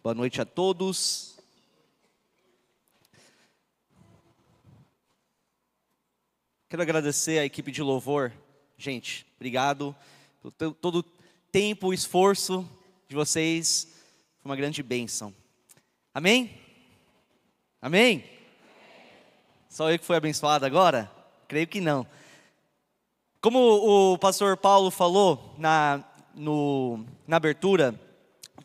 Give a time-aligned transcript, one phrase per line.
[0.00, 1.36] Boa noite a todos.
[6.68, 8.32] Quero agradecer à equipe de louvor.
[8.76, 9.96] Gente, obrigado
[10.40, 11.02] por todo o
[11.50, 12.68] tempo, esforço
[13.08, 13.88] de vocês.
[14.40, 15.34] Foi uma grande bênção.
[16.14, 16.60] Amém?
[17.82, 18.24] Amém?
[19.68, 21.10] Só eu que fui abençoado agora?
[21.48, 22.06] Creio que não.
[23.40, 26.04] Como o pastor Paulo falou na,
[26.34, 27.98] no, na abertura,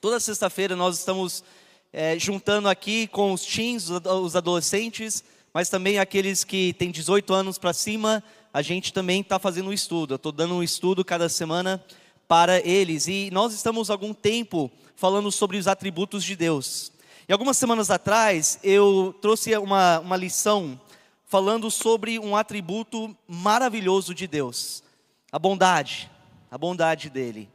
[0.04, 1.46] toda sexta-feira nós estamos
[1.94, 7.58] é, juntando aqui com os teens, os adolescentes, mas também aqueles que têm 18 anos
[7.58, 8.22] para cima,
[8.54, 10.16] a gente também está fazendo um estudo.
[10.16, 11.82] Eu estou dando um estudo cada semana
[12.28, 13.08] para eles.
[13.08, 16.92] E nós estamos há algum tempo falando sobre os atributos de Deus.
[17.26, 20.78] E algumas semanas atrás eu trouxe uma, uma lição
[21.28, 24.84] falando sobre um atributo maravilhoso de Deus:
[25.32, 26.12] a bondade,
[26.52, 27.50] a bondade dele.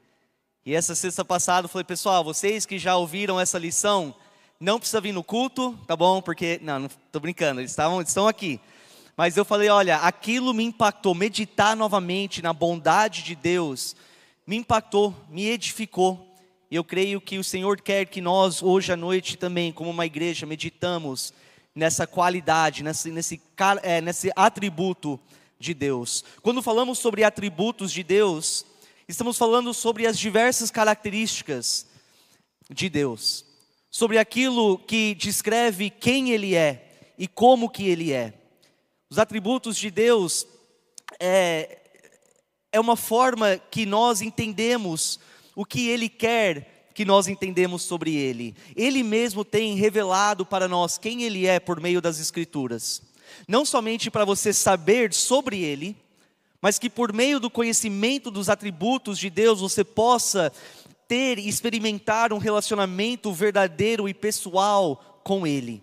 [0.68, 4.14] E essa sexta passada eu falei, pessoal, vocês que já ouviram essa lição,
[4.61, 6.20] não precisa vir no culto, tá bom?
[6.20, 8.60] Porque, não, não estou brincando, eles estavam, estão aqui.
[9.16, 13.97] Mas eu falei, olha, aquilo me impactou, meditar novamente na bondade de Deus,
[14.47, 16.36] me impactou, me edificou.
[16.70, 20.05] E eu creio que o Senhor quer que nós, hoje à noite também, como uma
[20.05, 21.32] igreja, meditamos
[21.75, 23.41] nessa qualidade, nesse, nesse,
[23.82, 25.19] é, nesse atributo
[25.58, 26.22] de Deus.
[26.42, 28.66] Quando falamos sobre atributos de Deus,
[29.09, 31.87] estamos falando sobre as diversas características
[32.70, 33.45] de Deus,
[33.91, 38.34] sobre aquilo que descreve quem Ele é e como que Ele é.
[39.09, 40.47] Os atributos de Deus
[41.19, 41.78] é,
[42.70, 45.19] é uma forma que nós entendemos
[45.56, 48.56] o que Ele quer que nós entendemos sobre Ele.
[48.75, 53.00] Ele mesmo tem revelado para nós quem Ele é por meio das Escrituras.
[53.47, 55.97] Não somente para você saber sobre Ele,
[56.61, 60.53] mas que por meio do conhecimento dos atributos de Deus você possa
[61.06, 65.83] ter e experimentar um relacionamento verdadeiro e pessoal com Ele.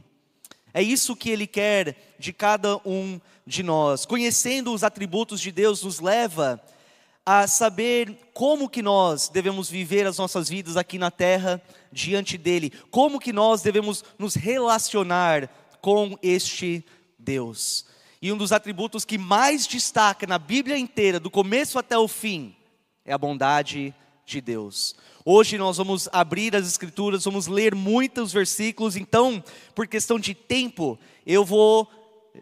[0.73, 4.05] É isso que Ele quer de cada um de nós.
[4.05, 6.61] Conhecendo os atributos de Deus nos leva
[7.26, 11.61] a saber como que nós devemos viver as nossas vidas aqui na terra
[11.92, 15.49] diante dele, como que nós devemos nos relacionar
[15.82, 16.86] com este
[17.17, 17.86] Deus.
[18.25, 22.55] E um dos atributos que mais destaca na Bíblia inteira, do começo até o fim,
[23.05, 23.93] é a bondade
[24.25, 24.95] de Deus.
[25.23, 29.43] Hoje nós vamos abrir as Escrituras, vamos ler muitos versículos, então,
[29.75, 31.87] por questão de tempo, eu vou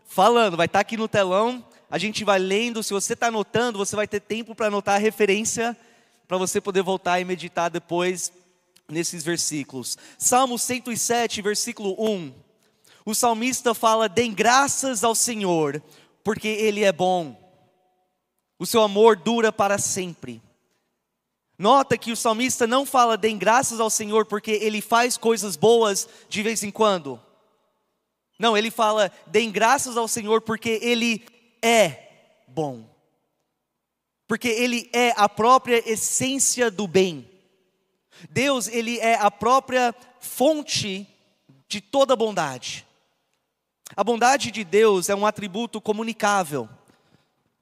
[0.05, 1.61] falando, vai estar aqui no telão,
[1.91, 2.81] a gente vai lendo.
[2.81, 5.75] Se você está anotando, você vai ter tempo para anotar a referência,
[6.29, 8.31] para você poder voltar e meditar depois
[8.87, 9.97] nesses versículos.
[10.17, 12.42] Salmo 107, versículo 1.
[13.05, 15.81] O salmista fala: Dêem graças ao Senhor,
[16.23, 17.37] porque Ele é bom,
[18.57, 20.41] o seu amor dura para sempre.
[21.57, 26.07] Nota que o salmista não fala deem graças ao Senhor porque ele faz coisas boas
[26.27, 27.21] de vez em quando.
[28.39, 31.23] Não, ele fala deem graças ao Senhor porque ele
[31.61, 32.09] é
[32.47, 32.89] bom.
[34.27, 37.29] Porque ele é a própria essência do bem.
[38.29, 41.07] Deus, ele é a própria fonte
[41.67, 42.85] de toda bondade.
[43.95, 46.69] A bondade de Deus é um atributo comunicável.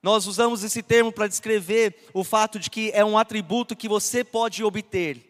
[0.01, 4.23] Nós usamos esse termo para descrever o fato de que é um atributo que você
[4.23, 5.27] pode obter.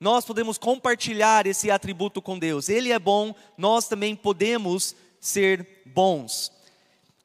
[0.00, 2.68] Nós podemos compartilhar esse atributo com Deus.
[2.68, 6.52] Ele é bom, nós também podemos ser bons.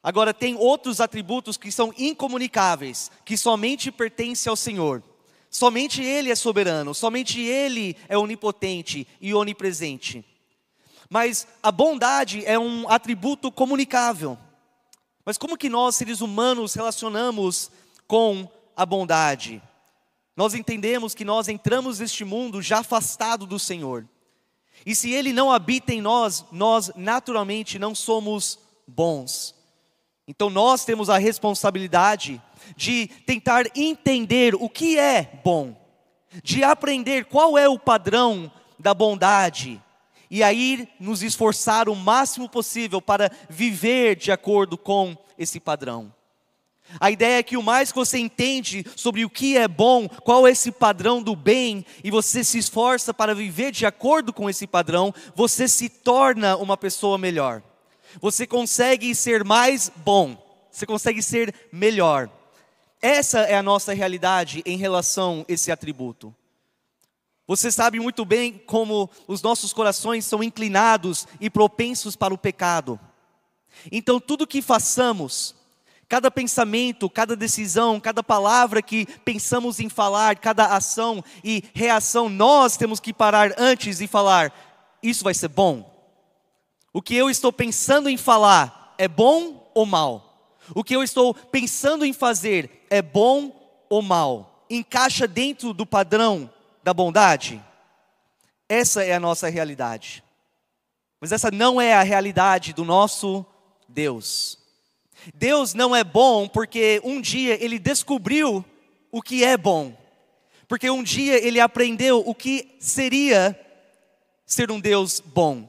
[0.02, 5.02] Agora, tem outros atributos que são incomunicáveis, que somente pertencem ao Senhor.
[5.48, 10.24] Somente Ele é soberano, somente Ele é onipotente e onipresente.
[11.14, 14.36] Mas a bondade é um atributo comunicável.
[15.24, 17.70] Mas como que nós, seres humanos, relacionamos
[18.08, 19.62] com a bondade?
[20.36, 24.04] Nós entendemos que nós entramos neste mundo já afastado do Senhor.
[24.84, 29.54] E se Ele não habita em nós, nós naturalmente não somos bons.
[30.26, 32.42] Então nós temos a responsabilidade
[32.76, 35.76] de tentar entender o que é bom,
[36.42, 38.50] de aprender qual é o padrão
[38.80, 39.80] da bondade,
[40.34, 46.12] e aí nos esforçar o máximo possível para viver de acordo com esse padrão.
[46.98, 50.44] A ideia é que o mais que você entende sobre o que é bom, qual
[50.44, 54.66] é esse padrão do bem, e você se esforça para viver de acordo com esse
[54.66, 57.62] padrão, você se torna uma pessoa melhor.
[58.20, 60.36] Você consegue ser mais bom,
[60.68, 62.28] você consegue ser melhor.
[63.00, 66.34] Essa é a nossa realidade em relação a esse atributo.
[67.46, 72.98] Você sabe muito bem como os nossos corações são inclinados e propensos para o pecado.
[73.92, 75.54] Então, tudo que façamos,
[76.08, 82.78] cada pensamento, cada decisão, cada palavra que pensamos em falar, cada ação e reação, nós
[82.78, 84.50] temos que parar antes e falar:
[85.02, 85.92] isso vai ser bom?
[86.94, 90.56] O que eu estou pensando em falar é bom ou mal?
[90.74, 94.64] O que eu estou pensando em fazer é bom ou mal?
[94.70, 96.50] Encaixa dentro do padrão
[96.84, 97.64] da bondade?
[98.68, 100.22] Essa é a nossa realidade.
[101.18, 103.44] Mas essa não é a realidade do nosso
[103.88, 104.58] Deus.
[105.34, 108.62] Deus não é bom porque um dia ele descobriu
[109.10, 109.96] o que é bom.
[110.68, 113.58] Porque um dia ele aprendeu o que seria
[114.44, 115.66] ser um Deus bom.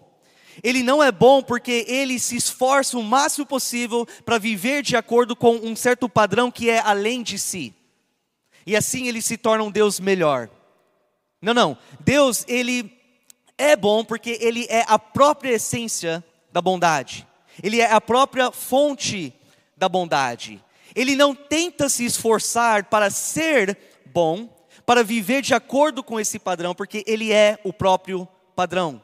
[0.61, 5.33] Ele não é bom porque ele se esforça o máximo possível para viver de acordo
[5.33, 7.73] com um certo padrão que é além de si.
[8.65, 10.49] E assim ele se torna um Deus melhor.
[11.41, 11.77] Não, não.
[11.99, 12.95] Deus, ele
[13.57, 17.27] é bom porque ele é a própria essência da bondade.
[17.61, 19.33] Ele é a própria fonte
[19.77, 20.63] da bondade.
[20.95, 24.49] Ele não tenta se esforçar para ser bom,
[24.85, 29.01] para viver de acordo com esse padrão, porque ele é o próprio padrão.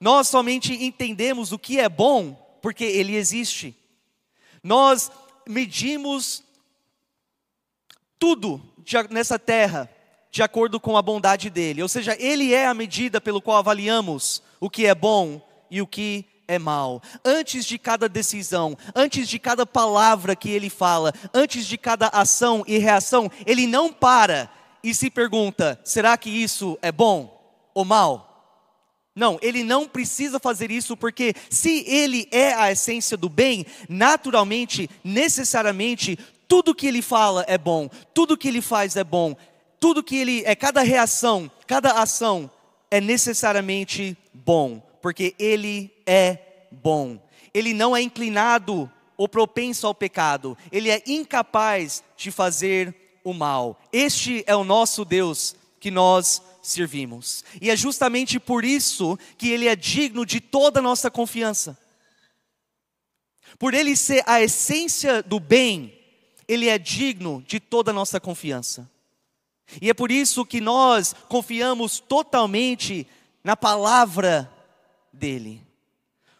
[0.00, 3.74] Nós somente entendemos o que é bom porque ele existe.
[4.62, 5.10] Nós
[5.48, 6.44] medimos
[8.18, 8.60] tudo
[9.10, 9.90] nessa terra
[10.30, 14.42] de acordo com a bondade dele, ou seja, ele é a medida pelo qual avaliamos
[14.60, 15.40] o que é bom
[15.70, 17.02] e o que é mal.
[17.24, 22.64] Antes de cada decisão, antes de cada palavra que ele fala, antes de cada ação
[22.66, 24.50] e reação, ele não para
[24.82, 27.40] e se pergunta: será que isso é bom
[27.74, 28.28] ou mal?
[29.14, 34.88] Não, ele não precisa fazer isso porque se ele é a essência do bem, naturalmente,
[35.04, 36.18] necessariamente,
[36.48, 39.36] tudo que ele fala é bom, tudo que ele faz é bom,
[39.80, 42.48] tudo que ele é cada reação, cada ação
[42.90, 46.38] é necessariamente bom porque ele é
[46.70, 47.20] bom.
[47.52, 50.56] Ele não é inclinado ou propenso ao pecado.
[50.70, 52.94] Ele é incapaz de fazer
[53.24, 53.80] o mal.
[53.92, 57.44] Este é o nosso Deus que nós servimos.
[57.60, 61.78] E é justamente por isso que ele é digno de toda a nossa confiança.
[63.58, 65.98] Por ele ser a essência do bem,
[66.46, 68.88] ele é digno de toda a nossa confiança.
[69.80, 73.06] E é por isso que nós confiamos totalmente
[73.44, 74.50] na palavra
[75.12, 75.62] dele.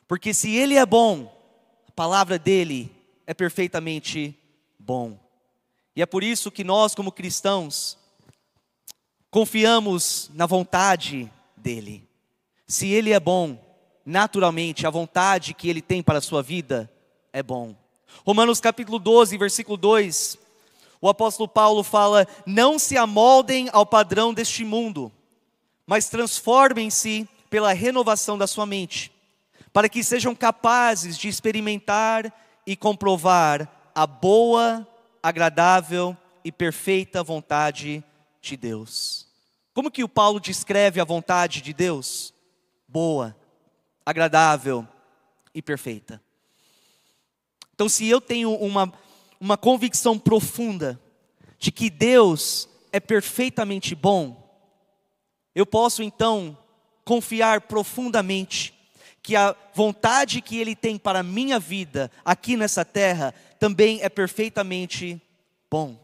[0.09, 1.32] Porque se ele é bom,
[1.88, 2.91] a palavra dele
[3.27, 4.37] é perfeitamente
[4.79, 5.19] bom.
[5.94, 7.99] E é por isso que nós, como cristãos,
[9.31, 12.09] confiamos na vontade dele.
[12.67, 13.59] Se ele é bom,
[14.05, 16.91] naturalmente a vontade que ele tem para a sua vida
[17.32, 17.77] é bom.
[18.25, 20.38] Romanos capítulo 12, versículo 2,
[21.00, 25.11] o apóstolo Paulo fala: Não se amoldem ao padrão deste mundo,
[25.87, 29.12] mas transformem-se pela renovação da sua mente,
[29.73, 32.32] para que sejam capazes de experimentar
[32.67, 34.87] e comprovar a boa,
[35.23, 38.05] agradável e perfeita vontade
[38.41, 39.26] de Deus.
[39.73, 42.35] Como que o Paulo descreve a vontade de Deus?
[42.87, 43.37] Boa,
[44.05, 44.87] agradável
[45.55, 46.20] e perfeita.
[47.75, 48.93] Então, se eu tenho uma,
[49.41, 51.01] uma convicção profunda
[51.59, 54.37] de que Deus é perfeitamente bom,
[55.55, 56.57] eu posso então
[57.05, 58.75] confiar profundamente
[59.23, 64.09] que a vontade que Ele tem para a minha vida aqui nessa terra também é
[64.09, 65.21] perfeitamente
[65.71, 65.99] bom.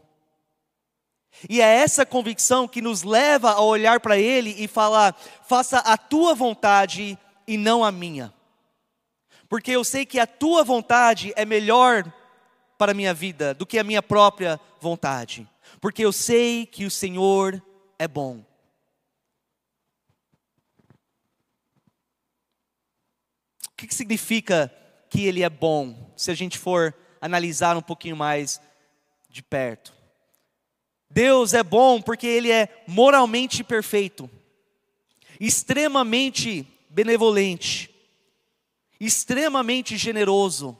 [1.49, 5.15] E é essa convicção que nos leva a olhar para Ele e falar:
[5.47, 7.17] faça a tua vontade
[7.47, 8.33] e não a minha.
[9.47, 12.11] Porque eu sei que a tua vontade é melhor
[12.77, 15.47] para a minha vida do que a minha própria vontade.
[15.81, 17.61] Porque eu sei que o Senhor
[17.97, 18.45] é bom.
[23.67, 24.73] O que significa
[25.09, 28.61] que ele é bom, se a gente for analisar um pouquinho mais
[29.29, 29.93] de perto?
[31.09, 34.29] Deus é bom porque ele é moralmente perfeito,
[35.39, 37.89] extremamente benevolente,
[38.99, 40.77] extremamente generoso,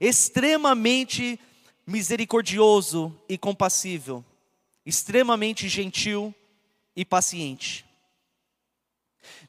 [0.00, 1.38] extremamente
[1.86, 4.24] misericordioso e compassível,
[4.84, 6.34] extremamente gentil
[6.94, 7.86] e paciente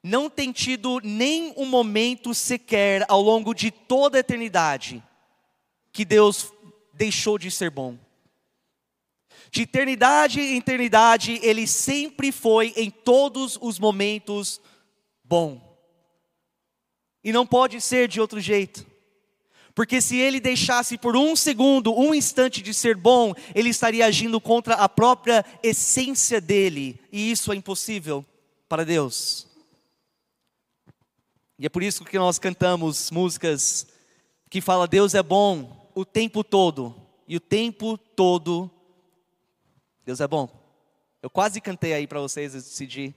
[0.04, 5.04] não tem tido nem um momento sequer ao longo de toda a eternidade
[5.92, 6.54] que Deus
[6.94, 7.98] deixou de ser bom.
[9.50, 14.62] De eternidade em eternidade, Ele sempre foi em todos os momentos
[15.24, 15.62] bom.
[17.24, 18.86] E não pode ser de outro jeito.
[19.78, 24.42] Porque se ele deixasse por um segundo, um instante de ser bom, ele estaria agindo
[24.42, 27.00] contra a própria essência dele.
[27.12, 28.26] E isso é impossível
[28.68, 29.46] para Deus.
[31.60, 33.86] E é por isso que nós cantamos músicas
[34.50, 36.96] que fala Deus é bom o tempo todo.
[37.28, 38.72] E o tempo todo
[40.04, 40.50] Deus é bom.
[41.22, 43.14] Eu quase cantei aí para vocês, eu decidi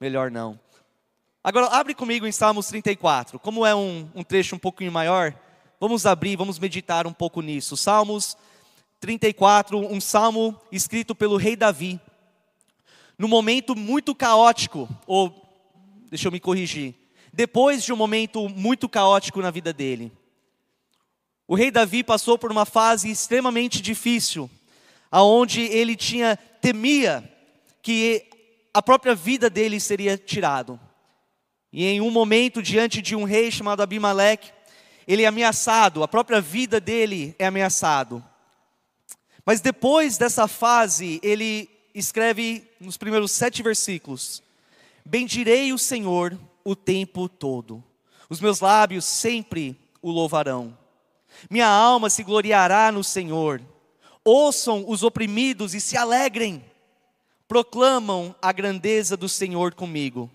[0.00, 0.58] melhor não.
[1.44, 3.38] Agora, abre comigo em Salmos 34.
[3.38, 5.38] Como é um, um trecho um pouquinho maior,
[5.80, 7.74] vamos abrir, vamos meditar um pouco nisso.
[7.74, 8.36] Salmos
[9.00, 11.98] 34, um salmo escrito pelo rei Davi.
[13.18, 15.34] Num momento muito caótico, ou,
[16.10, 16.94] deixa eu me corrigir,
[17.32, 20.12] depois de um momento muito caótico na vida dele.
[21.48, 24.50] O rei Davi passou por uma fase extremamente difícil,
[25.10, 27.24] aonde ele tinha temia
[27.82, 28.26] que
[28.72, 30.78] a própria vida dele seria tirado.
[31.72, 34.52] E em um momento diante de um rei chamado Abimeleque,
[35.06, 38.24] ele é ameaçado, a própria vida dele é ameaçado.
[39.44, 44.42] Mas depois dessa fase, ele escreve nos primeiros sete versículos:
[45.04, 47.82] Bendirei o Senhor o tempo todo,
[48.28, 50.76] os meus lábios sempre o louvarão.
[51.48, 53.62] Minha alma se gloriará no Senhor.
[54.24, 56.64] Ouçam os oprimidos e se alegrem.
[57.48, 60.30] Proclamam a grandeza do Senhor comigo.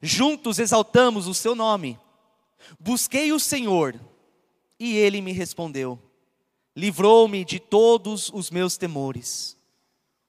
[0.00, 1.98] Juntos exaltamos o seu nome.
[2.78, 3.98] Busquei o Senhor
[4.78, 5.98] e ele me respondeu.
[6.74, 9.56] Livrou-me de todos os meus temores.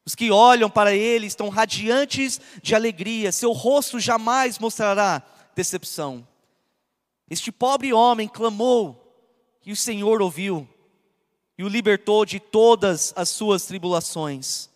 [0.06, 5.24] Os que olham para ele estão radiantes de alegria, seu rosto jamais mostrará
[5.56, 6.28] decepção.
[7.30, 9.00] Este pobre homem clamou
[9.66, 10.68] e o Senhor ouviu
[11.58, 14.70] e o libertou de todas as suas tribulações.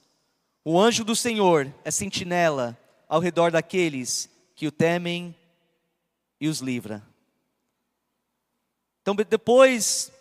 [0.63, 5.35] O anjo do Senhor é sentinela ao redor daqueles que o temem
[6.39, 7.05] e os livra.
[9.07, 10.11] Então, depois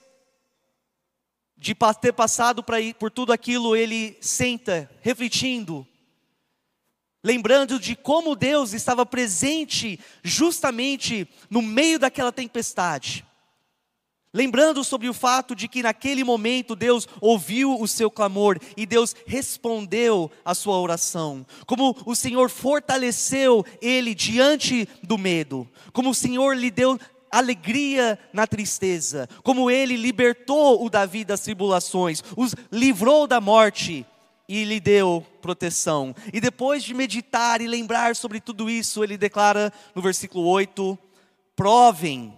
[1.56, 2.64] de ter passado
[2.96, 5.84] por tudo aquilo, ele senta, refletindo,
[7.20, 13.26] lembrando de como Deus estava presente justamente no meio daquela tempestade.
[14.32, 19.16] Lembrando sobre o fato de que naquele momento Deus ouviu o seu clamor e Deus
[19.26, 21.44] respondeu a sua oração.
[21.66, 25.68] Como o Senhor fortaleceu ele diante do medo.
[25.92, 27.00] Como o Senhor lhe deu
[27.38, 29.28] alegria na tristeza.
[29.42, 34.06] Como ele libertou o Davi das tribulações, os livrou da morte
[34.48, 36.14] e lhe deu proteção.
[36.32, 40.98] E depois de meditar e lembrar sobre tudo isso, ele declara no versículo 8:
[41.54, 42.32] Provem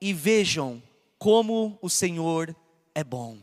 [0.00, 0.82] e vejam
[1.18, 2.54] como o Senhor
[2.94, 3.38] é bom.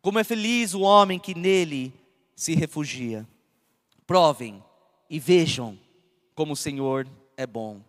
[0.00, 1.92] Como é feliz o homem que nele
[2.34, 3.26] se refugia.
[4.06, 4.62] Provem
[5.08, 5.78] e vejam
[6.34, 7.06] como o Senhor
[7.36, 7.80] é bom.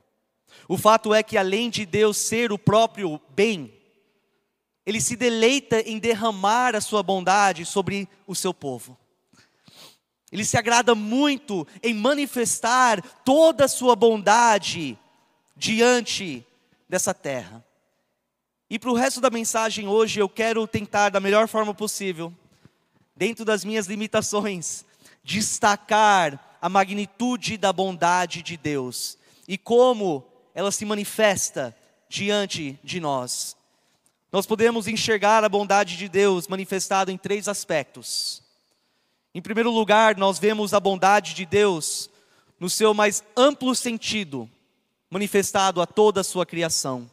[0.67, 3.73] O fato é que além de Deus ser o próprio bem,
[4.85, 8.97] ele se deleita em derramar a sua bondade sobre o seu povo.
[10.31, 14.97] Ele se agrada muito em manifestar toda a sua bondade
[15.55, 16.45] diante
[16.89, 17.63] dessa terra.
[18.69, 22.33] E para o resto da mensagem hoje eu quero tentar da melhor forma possível,
[23.15, 24.83] dentro das minhas limitações,
[25.23, 29.17] destacar a magnitude da bondade de Deus
[29.47, 31.75] e como ela se manifesta
[32.07, 33.57] diante de nós.
[34.31, 38.41] Nós podemos enxergar a bondade de Deus manifestada em três aspectos.
[39.33, 42.09] Em primeiro lugar, nós vemos a bondade de Deus
[42.59, 44.49] no seu mais amplo sentido,
[45.09, 47.09] manifestado a toda a sua criação.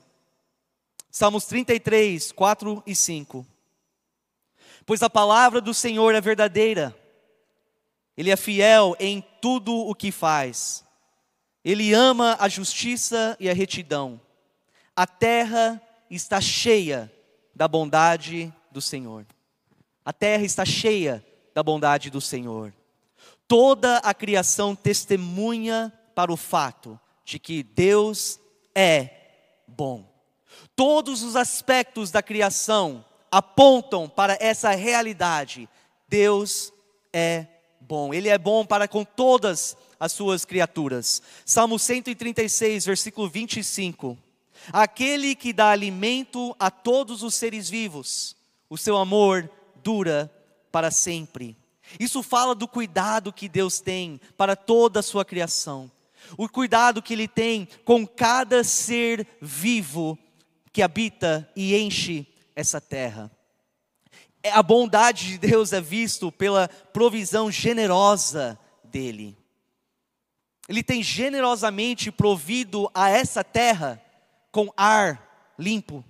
[1.11, 3.47] Salmos 33, 4 e 5.
[4.87, 6.97] Pois a palavra do Senhor é verdadeira,
[8.17, 10.85] Ele é fiel em tudo o que faz,
[11.65, 14.21] Ele ama a justiça e a retidão,
[14.97, 17.11] a terra está cheia
[17.55, 19.27] da bondade do Senhor.
[20.05, 21.25] A terra está cheia
[21.55, 22.73] da bondade do Senhor.
[23.47, 28.41] Toda a criação testemunha para o fato de que Deus
[28.75, 29.11] é
[29.67, 30.05] bom.
[30.75, 35.69] Todos os aspectos da criação apontam para essa realidade.
[36.09, 36.73] Deus
[37.13, 37.47] é
[37.81, 38.13] bom.
[38.13, 41.23] Ele é bom para com todas as suas criaturas.
[41.45, 44.17] Salmo 136, versículo 25.
[44.73, 48.37] Aquele que dá alimento a todos os seres vivos,
[48.69, 49.51] o seu amor
[49.83, 50.31] dura
[50.71, 51.57] para sempre.
[51.99, 55.91] Isso fala do cuidado que Deus tem para toda a sua criação.
[56.37, 60.19] O cuidado que ele tem com cada ser vivo
[60.73, 63.31] que habita e enche essa terra.
[64.43, 69.37] É, a bondade de Deus é visto pela provisão generosa dele.
[70.71, 74.01] Ele tem generosamente provido a essa terra
[74.51, 76.03] com ar limpo,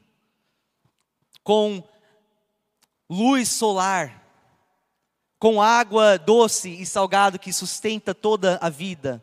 [1.42, 1.82] com
[3.08, 4.22] luz solar,
[5.40, 9.20] com água doce e salgado que sustenta toda a vida,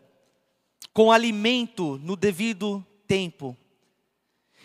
[0.91, 3.55] com alimento no devido tempo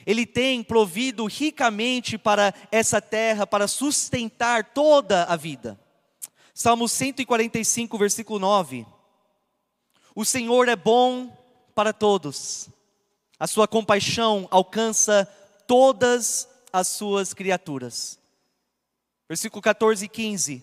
[0.06, 5.78] ele tem provido ricamente para essa terra, para sustentar toda a vida.
[6.52, 8.86] Salmo 145, versículo 9.
[10.14, 11.34] O Senhor é bom
[11.74, 12.68] para todos,
[13.38, 15.26] A sua compaixão alcança
[15.66, 18.16] todas as suas criaturas.
[19.28, 20.62] Versículo 14 e 15.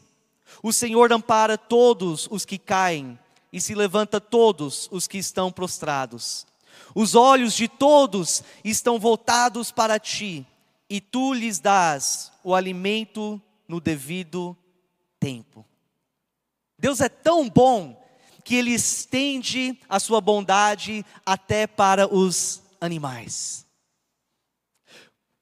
[0.63, 3.19] O Senhor ampara todos os que caem
[3.51, 6.47] e se levanta todos os que estão prostrados.
[6.95, 10.45] Os olhos de todos estão voltados para ti,
[10.89, 14.55] e tu lhes dás o alimento no devido
[15.19, 15.65] tempo.
[16.77, 18.01] Deus é tão bom
[18.49, 23.63] que ele estende a sua bondade até para os animais.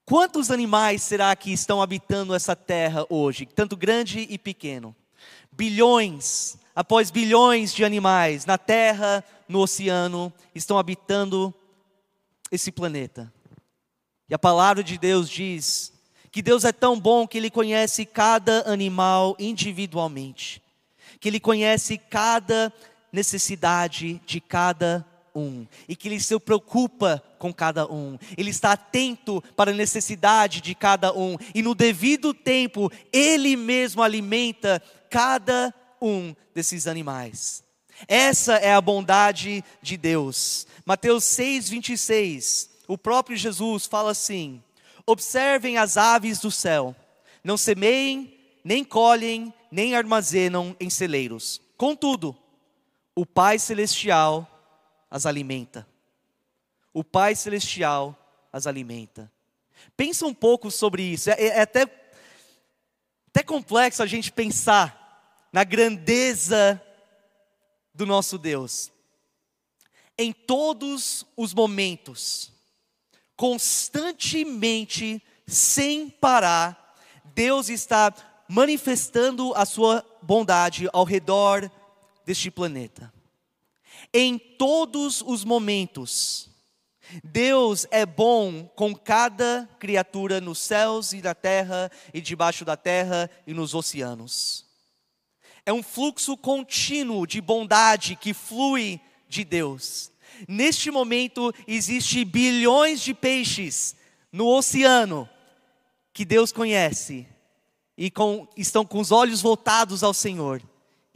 [0.03, 4.93] Quantos animais será que estão habitando essa terra hoje, tanto grande e pequeno?
[5.49, 11.53] Bilhões após bilhões de animais na terra, no oceano, estão habitando
[12.51, 13.33] esse planeta.
[14.27, 15.93] E a palavra de Deus diz
[16.29, 20.61] que Deus é tão bom que Ele conhece cada animal individualmente,
[21.21, 22.69] que Ele conhece cada
[23.17, 29.43] necessidade de cada um e que Ele se preocupa com cada um, Ele está atento
[29.55, 36.35] para a necessidade de cada um e no devido tempo Ele mesmo alimenta cada um
[36.53, 37.63] desses animais.
[38.07, 40.67] Essa é a bondade de Deus.
[40.85, 44.61] Mateus 6, 26, o próprio Jesus fala assim:
[45.07, 46.95] Observem as aves do céu,
[47.43, 48.31] não semeiem,
[48.63, 51.59] nem colhem, nem armazenam em celeiros.
[51.75, 52.37] Contudo,
[53.17, 54.47] o Pai Celestial
[55.09, 55.87] as alimenta.
[56.93, 58.15] O Pai Celestial
[58.53, 59.31] as alimenta.
[59.95, 61.31] Pensa um pouco sobre isso.
[61.31, 61.87] É, é até,
[63.29, 66.79] até complexo a gente pensar na grandeza
[67.91, 68.91] do nosso Deus.
[70.15, 72.51] Em todos os momentos,
[73.35, 76.95] constantemente, sem parar,
[77.33, 78.13] Deus está
[78.47, 81.71] manifestando a sua bondade ao redor
[82.27, 83.11] deste planeta.
[84.13, 86.49] Em todos os momentos,
[87.23, 93.31] Deus é bom com cada criatura nos céus e na terra, e debaixo da terra
[93.47, 94.65] e nos oceanos.
[95.65, 100.11] É um fluxo contínuo de bondade que flui de Deus.
[100.49, 103.95] Neste momento, existe bilhões de peixes
[104.33, 105.29] no oceano
[106.11, 107.25] que Deus conhece
[107.97, 110.61] e com, estão com os olhos voltados ao Senhor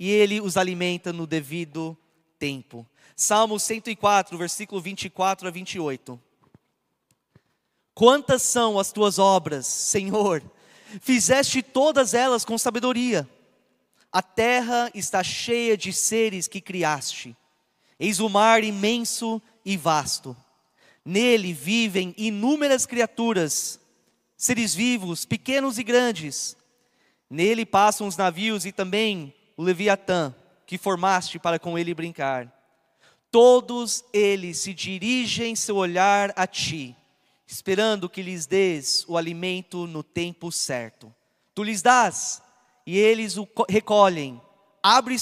[0.01, 1.95] e Ele os alimenta no devido
[2.39, 2.87] tempo.
[3.15, 6.19] Salmo 104, versículo 24 a 28.
[7.93, 10.41] Quantas são as tuas obras, Senhor?
[11.01, 13.29] Fizeste todas elas com sabedoria.
[14.11, 17.37] A terra está cheia de seres que criaste.
[17.99, 20.35] Eis o mar imenso e vasto.
[21.05, 23.79] Nele vivem inúmeras criaturas,
[24.35, 26.57] seres vivos, pequenos e grandes.
[27.29, 30.33] Nele passam os navios e também Leviatã,
[30.65, 32.51] que formaste para com ele brincar.
[33.29, 36.95] Todos eles se dirigem seu olhar a ti,
[37.47, 41.13] esperando que lhes des o alimento no tempo certo.
[41.53, 42.41] Tu lhes dás,
[42.85, 44.41] e eles o recolhem.
[44.83, 45.15] Abre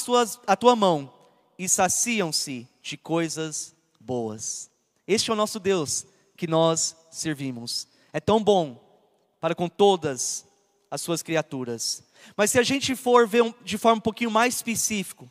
[0.47, 1.13] a tua mão
[1.57, 4.71] e saciam-se de coisas boas.
[5.07, 6.05] Este é o nosso Deus
[6.37, 7.87] que nós servimos.
[8.13, 8.79] É tão bom
[9.39, 10.45] para com todas
[10.89, 12.03] as suas criaturas.
[12.35, 15.29] Mas se a gente for ver de forma um pouquinho mais específico,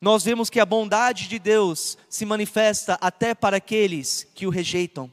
[0.00, 5.10] nós vemos que a bondade de Deus se manifesta até para aqueles que o rejeitam.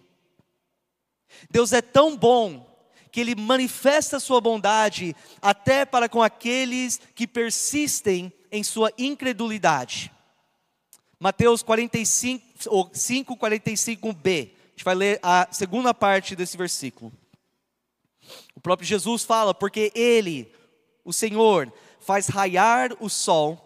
[1.50, 2.70] Deus é tão bom
[3.12, 10.12] que ele manifesta sua bondade até para com aqueles que persistem em sua incredulidade.
[11.20, 14.52] Mateus 45, ou 5, 45b.
[14.52, 17.14] A gente vai ler a segunda parte desse versículo.
[18.56, 20.52] O próprio Jesus fala, porque Ele,
[21.04, 23.60] o Senhor faz raiar o sol,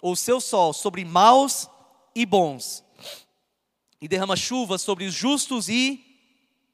[0.00, 1.68] ou seu sol, sobre maus
[2.14, 2.84] e bons,
[4.00, 6.04] e derrama chuva sobre os justos e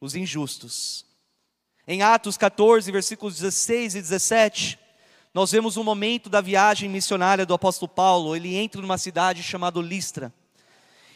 [0.01, 1.07] os injustos.
[1.87, 4.79] Em Atos 14, versículos 16 e 17,
[5.35, 8.37] nós vemos um momento da viagem missionária do apóstolo Paulo.
[8.37, 10.33] Ele entra numa cidade chamada Listra.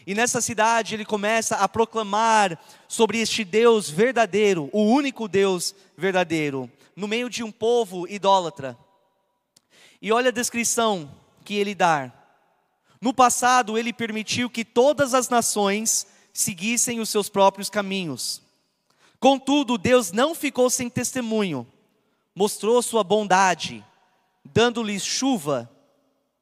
[0.07, 6.71] E nessa cidade ele começa a proclamar sobre este Deus verdadeiro, o único Deus verdadeiro,
[6.95, 8.79] no meio de um povo idólatra.
[10.07, 11.11] E olha a descrição
[11.45, 12.13] que ele dá.
[13.01, 18.41] No passado, ele permitiu que todas as nações seguissem os seus próprios caminhos.
[19.19, 21.67] Contudo, Deus não ficou sem testemunho,
[22.37, 23.85] mostrou sua bondade,
[24.45, 25.69] dando-lhes chuva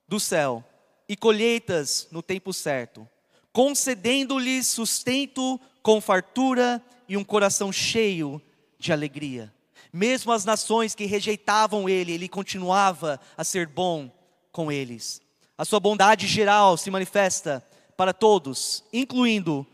[0.06, 0.62] do céu
[1.08, 3.08] e colheitas no tempo certo,
[3.50, 8.42] concedendo-lhes sustento com fartura e um coração cheio
[8.78, 9.53] de alegria.
[9.96, 14.10] Mesmo as nações que rejeitavam ele, ele continuava a ser bom
[14.50, 15.22] com eles.
[15.56, 17.64] A sua bondade geral se manifesta
[17.96, 19.64] para todos, incluindo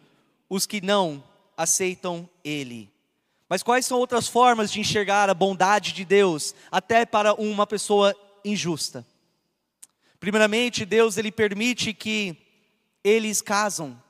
[0.46, 1.24] os que não
[1.56, 2.92] aceitam Ele.
[3.48, 8.14] Mas quais são outras formas de enxergar a bondade de Deus, até para uma pessoa
[8.44, 9.06] injusta?
[10.18, 12.36] Primeiramente, Deus ele permite que
[13.02, 14.00] eles casam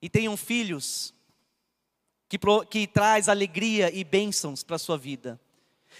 [0.00, 1.13] e tenham filhos,
[2.38, 5.40] que, que traz alegria e bênçãos para a sua vida,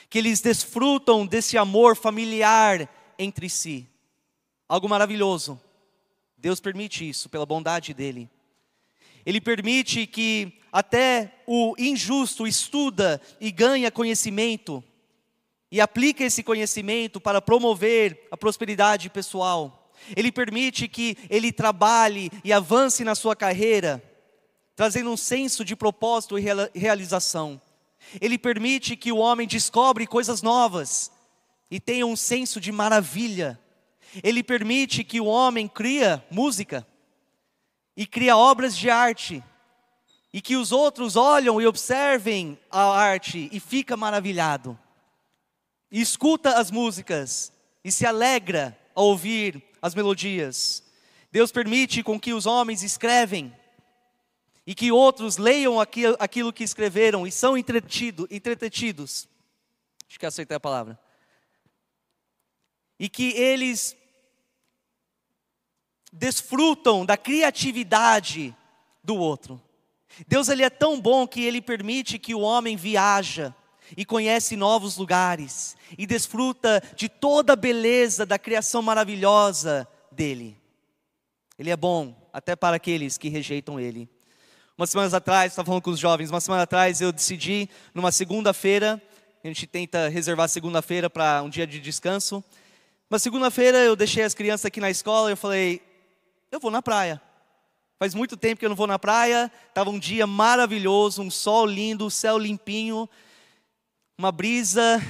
[0.09, 3.87] que eles desfrutam desse amor familiar entre si,
[4.69, 5.61] algo maravilhoso.
[6.37, 8.29] Deus permite isso pela bondade dele.
[9.25, 14.85] Ele permite que até o injusto estuda e ganha conhecimento
[15.71, 19.93] e aplica esse conhecimento para promover a prosperidade pessoal.
[20.15, 24.03] Ele permite que ele trabalhe e avance na sua carreira,
[24.77, 27.61] trazendo um senso de propósito e realização.
[28.21, 31.11] Ele permite que o homem descobre coisas novas
[31.71, 33.59] e tenha um senso de maravilha.
[34.23, 36.87] Ele permite que o homem cria música
[37.97, 39.43] e cria obras de arte
[40.33, 44.79] e que os outros olham e observem a arte e fica maravilhado
[45.95, 47.53] e escuta as músicas
[47.85, 50.83] e se alegra ao ouvir as melodias.
[51.31, 53.55] Deus permite com que os homens escrevem
[54.67, 59.29] e que outros leiam aquilo, que escreveram e são entretido, entretidos.
[60.09, 60.99] Acho que aceitei a palavra.
[62.99, 63.97] E que eles
[66.13, 68.57] desfrutam da criatividade
[69.03, 69.61] do outro.
[70.27, 73.55] Deus ele é tão bom que ele permite que o homem viaja
[73.97, 80.57] e conhece novos lugares e desfruta de toda a beleza da criação maravilhosa dele.
[81.59, 84.09] Ele é bom até para aqueles que rejeitam ele.
[84.77, 89.01] Umas semanas atrás, estava falando com os jovens, uma semana atrás eu decidi, numa segunda-feira,
[89.43, 92.43] a gente tenta reservar segunda-feira para um dia de descanso.
[93.09, 95.81] Uma segunda-feira eu deixei as crianças aqui na escola e eu falei,
[96.51, 97.23] eu vou na praia.
[98.01, 101.67] Faz muito tempo que eu não vou na praia, estava um dia maravilhoso, um sol
[101.67, 103.09] lindo, céu limpinho,
[104.19, 105.01] uma brisa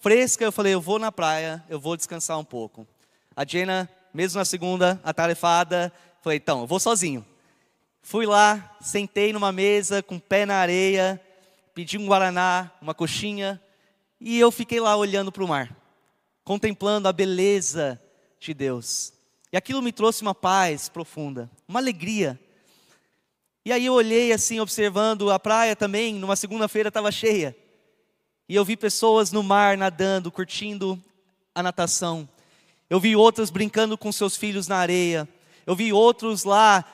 [0.00, 2.84] fresca, eu falei, eu vou na praia, eu vou descansar um pouco.
[3.36, 7.24] A Jenna, mesmo na segunda, atarefada, falei, então, eu vou sozinho.
[8.06, 11.18] Fui lá, sentei numa mesa com o pé na areia,
[11.74, 13.58] pedi um guaraná, uma coxinha,
[14.20, 15.74] e eu fiquei lá olhando para o mar,
[16.44, 17.98] contemplando a beleza
[18.38, 19.14] de Deus.
[19.50, 22.38] E aquilo me trouxe uma paz profunda, uma alegria.
[23.64, 27.56] E aí eu olhei assim, observando a praia também, numa segunda-feira estava cheia.
[28.46, 31.02] E eu vi pessoas no mar nadando, curtindo
[31.54, 32.28] a natação.
[32.90, 35.26] Eu vi outras brincando com seus filhos na areia.
[35.66, 36.93] Eu vi outros lá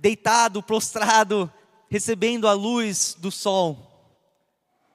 [0.00, 1.52] deitado, prostrado,
[1.88, 3.86] recebendo a luz do sol.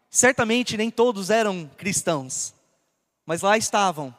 [0.10, 2.54] Certamente nem todos eram cristãos,
[3.26, 4.16] mas lá estavam,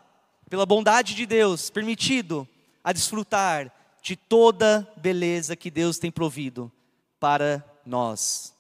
[0.49, 2.47] pela bondade de Deus, permitido
[2.85, 6.71] a desfrutar de toda beleza que Deus tem provido
[7.19, 8.55] para nós.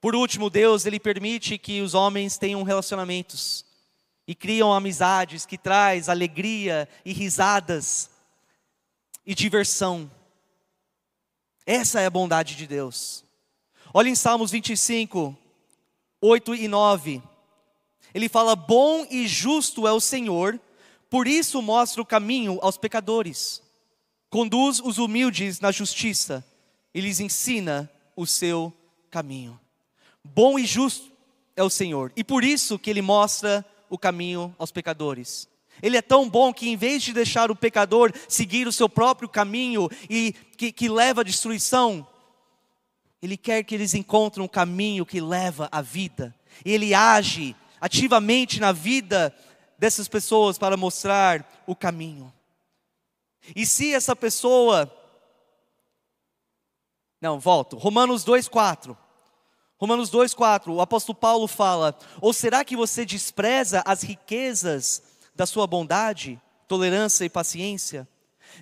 [0.00, 3.64] Por último, Deus ele permite que os homens tenham relacionamentos
[4.26, 8.10] e criam amizades que traz alegria e risadas
[9.24, 10.10] e diversão.
[11.66, 13.24] Essa é a bondade de Deus.
[13.92, 15.36] Olha em Salmos 25,
[16.20, 17.20] 8 e 9.
[18.14, 20.60] Ele fala: Bom e justo é o Senhor,
[21.10, 23.60] por isso mostra o caminho aos pecadores.
[24.30, 26.46] Conduz os humildes na justiça
[26.94, 28.72] e lhes ensina o seu
[29.10, 29.58] caminho.
[30.22, 31.10] Bom e justo
[31.56, 35.48] é o Senhor, e por isso que Ele mostra o caminho aos pecadores.
[35.82, 39.28] Ele é tão bom que, em vez de deixar o pecador seguir o seu próprio
[39.28, 42.06] caminho e que, que leva à destruição,
[43.22, 46.34] Ele quer que eles encontrem um caminho que leva à vida.
[46.64, 49.34] Ele age ativamente na vida
[49.78, 52.32] dessas pessoas para mostrar o caminho.
[53.54, 54.90] E se essa pessoa.
[57.20, 57.76] Não, volto.
[57.76, 58.96] Romanos 2,4.
[59.78, 65.02] Romanos 2,4, o apóstolo Paulo fala: Ou será que você despreza as riquezas
[65.36, 68.08] da sua bondade, tolerância e paciência,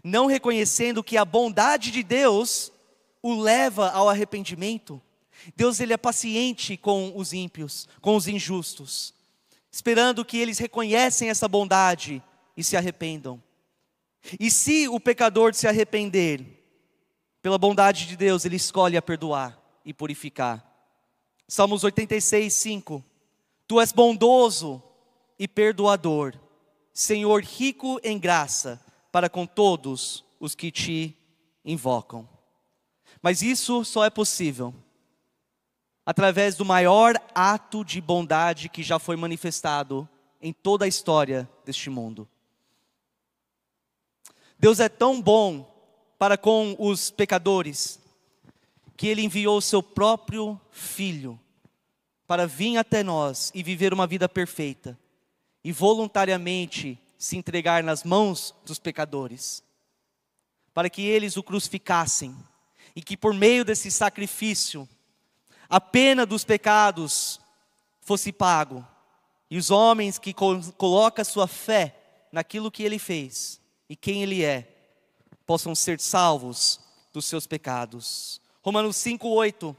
[0.03, 2.73] não reconhecendo que a bondade de Deus
[3.23, 5.01] o leva ao arrependimento?
[5.57, 9.15] Deus ele é paciente com os ímpios, com os injustos,
[9.71, 12.23] esperando que eles reconhecem essa bondade
[12.57, 13.43] e se arrependam.
[14.41, 16.45] E se o pecador se arrepender,
[17.43, 20.65] pela bondade de Deus, ele escolhe a perdoar e purificar.
[21.47, 23.05] Salmos 86, 5.
[23.69, 24.83] Tu és bondoso
[25.39, 26.35] e perdoador,
[26.95, 28.81] Senhor rico em graça
[29.11, 31.19] para com todos os que te
[31.65, 32.29] invocam.
[33.21, 34.73] Mas isso só é possível
[36.07, 40.09] através do maior ato de bondade que já foi manifestado
[40.41, 42.29] em toda a história deste mundo.
[44.57, 45.69] Deus é tão bom
[46.17, 47.99] para com os pecadores
[48.97, 51.41] que Ele enviou o Seu próprio Filho
[52.25, 54.97] para vir até nós e viver uma vida perfeita
[55.65, 59.65] e voluntariamente se entregar nas mãos dos pecadores,
[60.75, 62.37] para que eles o crucificassem
[62.95, 64.87] e que por meio desse sacrifício
[65.69, 67.41] a pena dos pecados
[68.03, 68.87] fosse pago
[69.51, 71.97] e os homens que colocam sua fé
[72.31, 74.69] naquilo que ele fez e quem ele é
[75.47, 76.81] possam ser salvos
[77.13, 78.41] dos seus pecados.
[78.63, 79.75] Romanos 5:8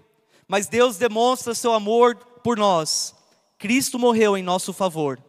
[0.47, 3.13] Mas Deus demonstra seu amor por nós.
[3.57, 5.21] Cristo morreu em nosso favor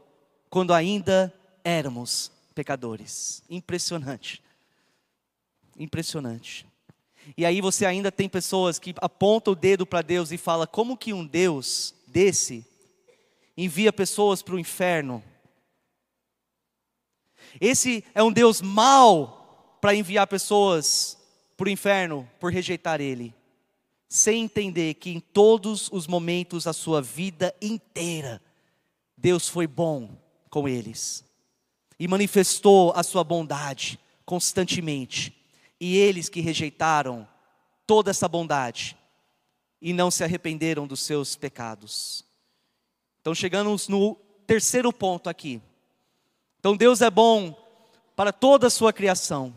[0.56, 1.30] quando ainda
[1.62, 3.42] éramos pecadores.
[3.50, 4.42] Impressionante.
[5.78, 6.66] Impressionante.
[7.36, 10.96] E aí você ainda tem pessoas que apontam o dedo para Deus e fala como
[10.96, 12.64] que um Deus desse
[13.54, 15.22] envia pessoas para o inferno?
[17.60, 21.18] Esse é um Deus mau para enviar pessoas
[21.54, 23.34] para o inferno por rejeitar Ele,
[24.08, 28.40] sem entender que em todos os momentos da sua vida inteira,
[29.18, 31.24] Deus foi bom com eles
[31.98, 35.34] e manifestou a sua bondade constantemente.
[35.80, 37.26] E eles que rejeitaram
[37.86, 38.96] toda essa bondade
[39.80, 42.24] e não se arrependeram dos seus pecados.
[43.20, 44.14] Então chegamos no
[44.46, 45.60] terceiro ponto aqui.
[46.58, 47.54] Então Deus é bom
[48.14, 49.54] para toda a sua criação.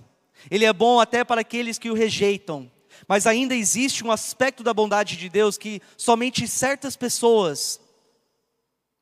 [0.49, 2.69] Ele é bom até para aqueles que o rejeitam.
[3.08, 7.80] Mas ainda existe um aspecto da bondade de Deus que somente certas pessoas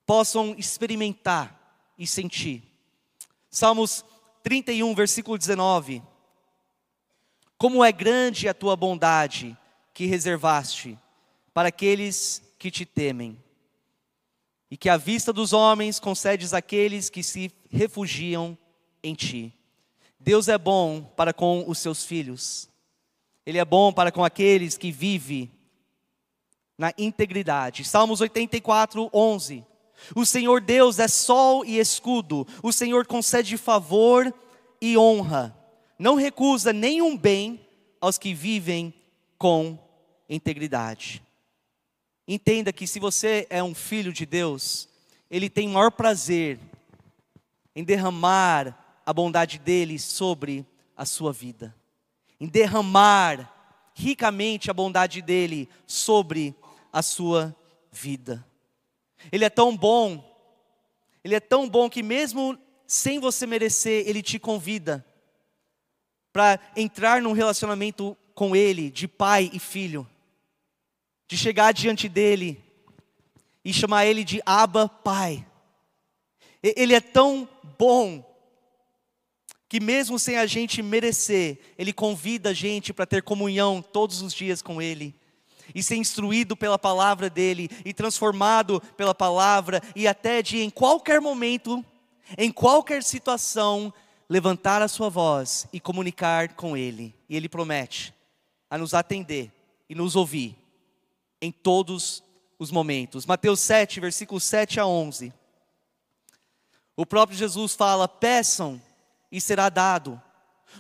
[0.06, 1.57] possam experimentar
[1.98, 2.64] e sentir.
[3.50, 4.06] Salmos
[4.44, 6.02] 31, versículo 19.
[7.58, 9.58] Como é grande a tua bondade
[9.94, 10.98] que reservaste
[11.54, 13.42] para aqueles que te temem,
[14.70, 18.58] e que à vista dos homens concedes àqueles que se refugiam
[19.02, 19.54] em ti.
[20.20, 22.70] Deus é bom para com os seus filhos,
[23.46, 25.52] Ele é bom para com aqueles que vivem
[26.78, 27.84] na integridade.
[27.86, 29.66] Salmos 84, 11.
[30.16, 34.34] O Senhor Deus é sol e escudo, o Senhor concede favor
[34.82, 35.58] e honra
[35.98, 37.60] não recusa nenhum bem
[38.00, 38.94] aos que vivem
[39.38, 39.78] com
[40.30, 41.24] integridade.
[42.28, 44.88] Entenda que se você é um filho de Deus,
[45.30, 46.60] Ele tem maior prazer
[47.76, 51.76] em derramar a bondade dele sobre a sua vida,
[52.40, 53.54] em derramar
[53.94, 56.54] ricamente a bondade dele sobre
[56.92, 57.56] a sua
[57.92, 58.46] vida.
[59.32, 60.24] Ele é tão bom,
[61.24, 65.06] ele é tão bom que mesmo sem você merecer, ele te convida
[66.32, 70.08] para entrar num relacionamento com Ele, de pai e filho,
[71.28, 72.64] de chegar diante dEle
[73.66, 75.46] e chamar Ele de Abba Pai.
[76.62, 78.24] Ele é tão bom
[79.68, 84.34] que, mesmo sem a gente merecer, Ele convida a gente para ter comunhão todos os
[84.34, 85.17] dias com Ele
[85.78, 91.22] e ser instruído pela palavra dele e transformado pela palavra e até de em qualquer
[91.22, 91.86] momento,
[92.36, 93.94] em qualquer situação,
[94.28, 97.14] levantar a sua voz e comunicar com Ele.
[97.30, 98.12] E Ele promete
[98.72, 99.52] a nos atender
[99.88, 100.58] e nos ouvir
[101.40, 102.24] em todos
[102.58, 103.28] os momentos.
[103.28, 105.32] Mateus 7, versículos 7 a 11.
[106.96, 108.82] O próprio Jesus fala: peçam
[109.32, 110.20] e será dado,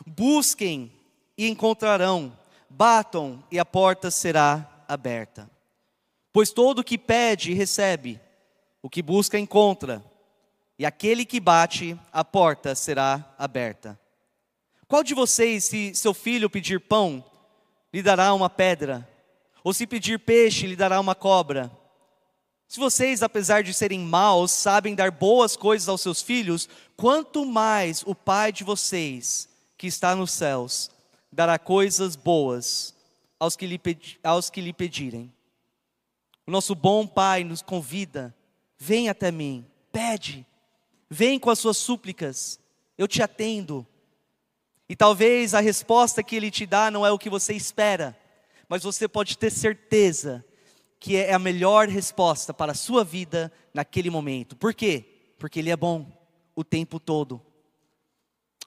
[0.07, 0.91] busquem
[1.37, 2.35] e encontrarão,
[2.67, 5.49] batam e a porta será aberta.
[6.31, 8.19] Pois todo o que pede recebe,
[8.81, 10.03] o que busca encontra
[10.79, 13.99] e aquele que bate, a porta será aberta.
[14.87, 17.23] Qual de vocês, se seu filho pedir pão,
[17.91, 19.07] lhe dará uma pedra?
[19.63, 21.71] Ou se pedir peixe, lhe dará uma cobra?
[22.67, 28.03] Se vocês, apesar de serem maus, sabem dar boas coisas aos seus filhos, quanto mais
[28.05, 30.91] o Pai de vocês, que está nos céus,
[31.31, 32.93] dará coisas boas
[33.39, 33.79] aos que lhe,
[34.23, 35.33] aos que lhe pedirem.
[36.45, 38.35] O nosso bom Pai nos convida:
[38.77, 40.45] vem até mim, pede,
[41.09, 42.59] Vem com as suas súplicas,
[42.97, 43.87] eu te atendo.
[44.89, 48.17] E talvez a resposta que ele te dá não é o que você espera,
[48.67, 50.45] mas você pode ter certeza
[50.99, 54.55] que é a melhor resposta para a sua vida naquele momento.
[54.55, 55.33] Por quê?
[55.37, 56.05] Porque ele é bom
[56.55, 57.41] o tempo todo.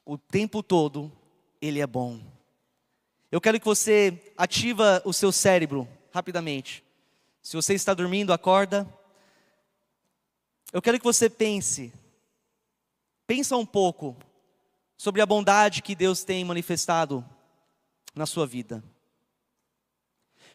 [0.04, 1.12] O tempo todo
[1.60, 2.20] ele é bom.
[3.30, 6.84] Eu quero que você ativa o seu cérebro rapidamente.
[7.42, 8.88] Se você está dormindo, acorda.
[10.72, 11.92] Eu quero que você pense
[13.30, 14.16] Pensa um pouco
[14.96, 17.24] sobre a bondade que Deus tem manifestado
[18.12, 18.82] na sua vida.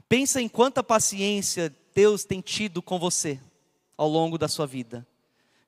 [0.10, 3.40] Pensa em quanta paciência Deus tem tido com você
[3.96, 5.08] ao longo da sua vida,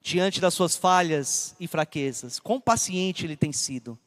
[0.01, 2.41] diante das suas falhas e fraquezas.
[2.41, 3.97] Quão paciente Ele tem sido.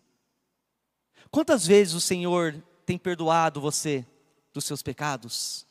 [1.30, 4.04] Quantas vezes o Senhor tem perdoado você
[4.52, 5.64] dos seus pecados?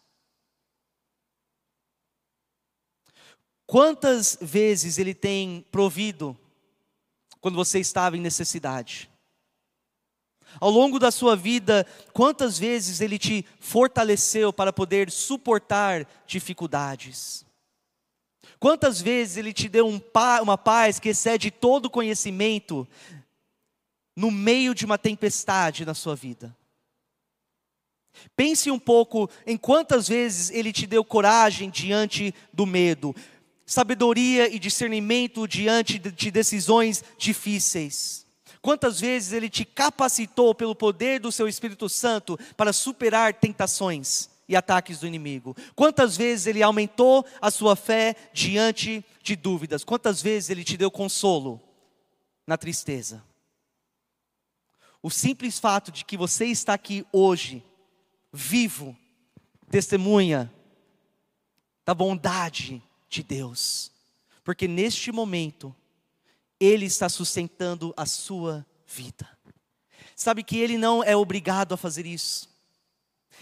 [3.68, 6.38] Quantas vezes Ele tem provido
[7.42, 9.10] quando você estava em necessidade?
[10.62, 17.46] Ao longo da sua vida, quantas vezes Ele te fortaleceu para poder suportar dificuldades?
[18.58, 20.00] Quantas vezes Ele te deu um
[20.42, 22.88] uma paz que excede todo conhecimento
[24.16, 26.58] no meio de uma tempestade na sua vida?
[28.36, 33.16] Pense um pouco em quantas vezes Ele te deu coragem diante do medo,
[33.66, 38.26] sabedoria e discernimento diante de decisões difíceis.
[38.62, 44.56] Quantas vezes Ele te capacitou pelo poder do Seu Espírito Santo para superar tentações e
[44.56, 45.56] ataques do inimigo?
[45.76, 49.84] Quantas vezes Ele aumentou a sua fé diante de dúvidas?
[49.84, 51.62] Quantas vezes Ele te deu consolo
[52.46, 53.24] na tristeza?
[55.02, 57.64] O simples fato de que você está aqui hoje,
[58.32, 58.96] vivo,
[59.70, 60.52] testemunha
[61.86, 63.92] da bondade de Deus,
[64.44, 65.76] porque neste momento,
[66.60, 69.28] Ele está sustentando a sua vida.
[70.16, 72.50] Sabe que Ele não é obrigado a fazer isso,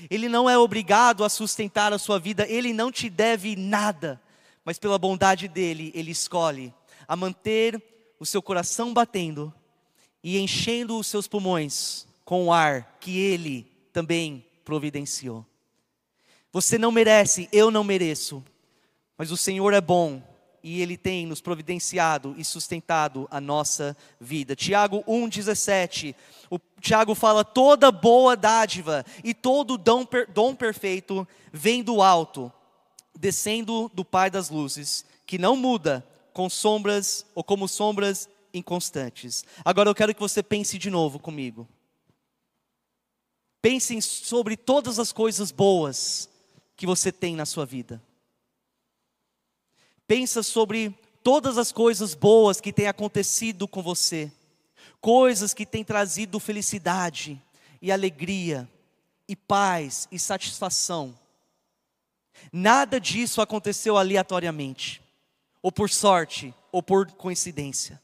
[0.09, 4.21] Ele não é obrigado a sustentar a sua vida, Ele não te deve nada,
[4.63, 6.73] mas pela bondade dEle, Ele escolhe
[7.07, 7.81] a manter
[8.19, 9.53] o seu coração batendo
[10.23, 15.45] e enchendo os seus pulmões com o ar que Ele também providenciou.
[16.51, 18.43] Você não merece, eu não mereço,
[19.17, 20.21] mas o Senhor é bom
[20.61, 24.57] e Ele tem nos providenciado e sustentado a nossa vida.
[24.57, 26.13] Tiago 1,17,
[26.51, 32.51] o Tiago fala: toda boa dádiva e todo dom, dom perfeito vem do alto,
[33.17, 39.45] descendo do Pai das luzes, que não muda com sombras ou como sombras inconstantes.
[39.63, 41.65] Agora eu quero que você pense de novo comigo.
[43.69, 46.29] Pensem sobre todas as coisas boas
[46.77, 48.01] que você tem na sua vida.
[50.07, 54.31] Pensa sobre todas as coisas boas que têm acontecido com você.
[55.01, 57.43] Coisas que têm trazido felicidade
[57.81, 58.71] e alegria
[59.27, 61.13] e paz e satisfação.
[62.53, 65.01] Nada disso aconteceu aleatoriamente,
[65.61, 68.01] ou por sorte, ou por coincidência.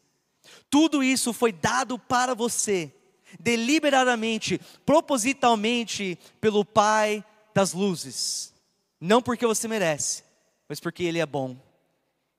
[0.69, 2.93] Tudo isso foi dado para você
[3.39, 8.53] deliberadamente, propositalmente pelo Pai das luzes.
[8.99, 10.23] Não porque você merece,
[10.67, 11.55] mas porque Ele é bom.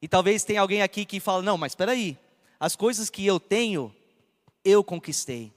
[0.00, 2.18] E talvez tenha alguém aqui que fala: não, mas espera aí,
[2.58, 3.94] as coisas que eu tenho,
[4.64, 5.52] eu conquistei.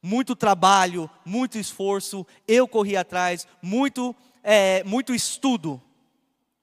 [0.00, 5.82] Muito trabalho, muito esforço, eu corri atrás, muito, é, muito estudo.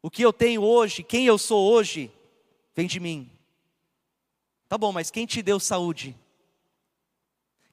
[0.02, 2.12] O que eu tenho hoje, quem eu sou hoje,
[2.76, 3.30] vem de mim.
[4.70, 6.16] Tá bom, mas quem te deu saúde?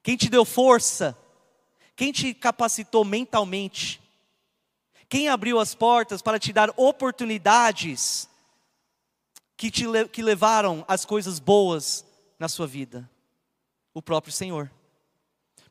[0.03, 1.17] Quem te deu força?
[1.95, 4.01] Quem te capacitou mentalmente?
[5.07, 8.27] Quem abriu as portas para te dar oportunidades
[9.55, 12.05] que te que levaram as coisas boas
[12.37, 13.09] na sua vida?
[13.93, 14.69] O próprio Senhor.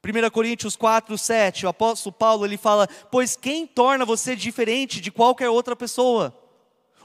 [0.04, 5.12] 1 Coríntios 4, 7, o apóstolo Paulo ele fala: Pois quem torna você diferente de
[5.12, 6.36] qualquer outra pessoa?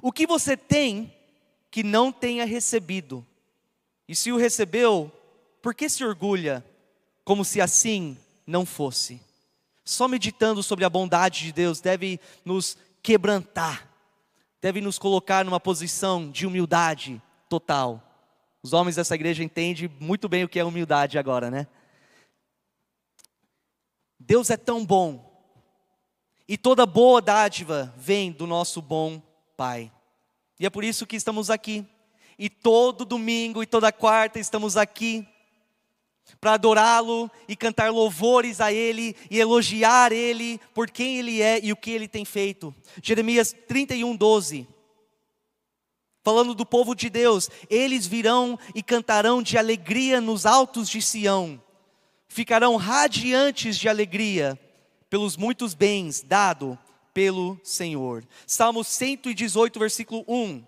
[0.01, 1.13] O que você tem
[1.69, 3.25] que não tenha recebido?
[4.07, 5.11] E se o recebeu,
[5.61, 6.63] por que se orgulha?
[7.27, 9.19] Como se assim não fosse.
[9.83, 13.85] Só meditando sobre a bondade de Deus deve nos quebrantar,
[14.61, 18.01] deve nos colocar numa posição de humildade total.
[18.63, 21.67] Os homens dessa igreja entendem muito bem o que é humildade agora, né?
[24.17, 25.29] Deus é tão bom,
[26.47, 29.21] e toda boa dádiva vem do nosso bom
[29.57, 29.91] Pai.
[30.57, 31.85] E é por isso que estamos aqui.
[32.39, 35.27] E todo domingo e toda quarta estamos aqui
[36.39, 41.71] para adorá-lo e cantar louvores a Ele e elogiar Ele por quem Ele é e
[41.71, 42.73] o que Ele tem feito.
[43.01, 44.67] Jeremias 31, 12.
[46.23, 51.61] Falando do povo de Deus, eles virão e cantarão de alegria nos altos de Sião,
[52.27, 54.59] ficarão radiantes de alegria
[55.09, 56.77] pelos muitos bens dado
[57.13, 58.25] pelo Senhor.
[58.45, 60.63] Salmo 118, versículo 1.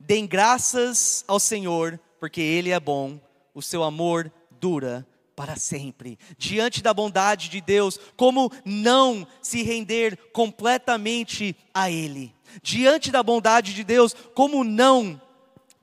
[0.00, 3.20] Deem graças ao Senhor, porque Ele é bom,
[3.54, 4.32] o seu amor
[4.62, 5.04] dura
[5.34, 6.16] para sempre.
[6.38, 12.32] Diante da bondade de Deus, como não se render completamente a Ele?
[12.62, 15.20] Diante da bondade de Deus, como não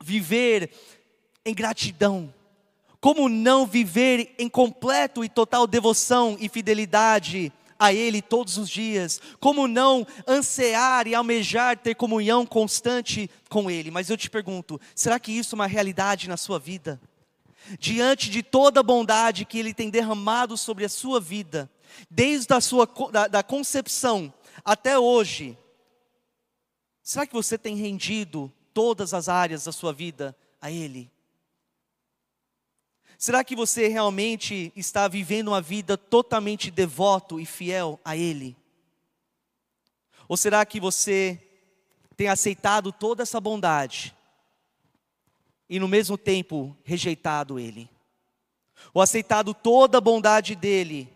[0.02, 0.72] viver
[1.46, 2.34] em gratidão?
[3.02, 9.20] Como não viver em completo e total devoção e fidelidade a Ele todos os dias?
[9.42, 13.92] Como não ansiar e almejar ter comunhão constante com Ele?
[13.92, 17.00] Mas eu te pergunto, será que isso é uma realidade na sua vida?
[17.80, 21.70] Diante de toda a bondade que Ele tem derramado sobre a sua vida,
[22.10, 24.34] desde a sua da, da concepção
[24.64, 25.57] até hoje,
[27.01, 31.12] será que você tem rendido todas as áreas da sua vida a Ele?
[33.18, 38.55] Será que você realmente está vivendo uma vida totalmente devoto e fiel a Ele?
[40.28, 41.41] Ou será que você
[42.16, 44.16] tem aceitado toda essa bondade
[45.70, 47.89] e no mesmo tempo rejeitado Ele?
[48.93, 51.07] Ou aceitado toda a bondade dEle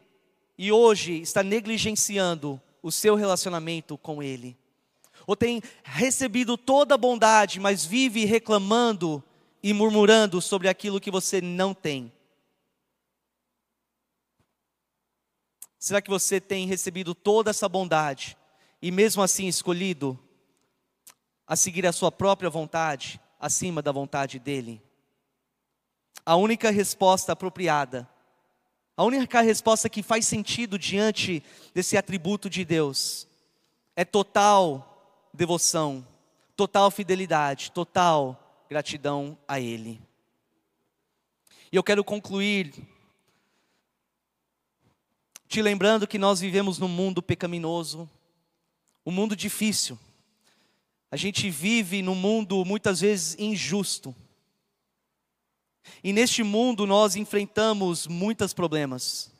[0.57, 4.55] e hoje está negligenciando o seu relacionamento com Ele?
[5.25, 9.23] Ou tem recebido toda a bondade, mas vive reclamando
[9.61, 12.11] e murmurando sobre aquilo que você não tem?
[15.79, 18.37] Será que você tem recebido toda essa bondade
[18.81, 20.19] e mesmo assim escolhido
[21.47, 24.81] a seguir a sua própria vontade acima da vontade dele?
[26.25, 28.07] A única resposta apropriada,
[28.95, 33.27] a única resposta que faz sentido diante desse atributo de Deus
[33.97, 36.07] é total devoção,
[36.55, 40.01] total fidelidade, total gratidão a Ele.
[41.69, 42.73] E eu quero concluir
[45.49, 48.09] te lembrando que nós vivemos num mundo pecaminoso,
[49.05, 49.99] um mundo difícil.
[51.13, 54.15] A gente vive num mundo muitas vezes injusto.
[56.03, 59.31] E neste mundo nós enfrentamos muitos problemas,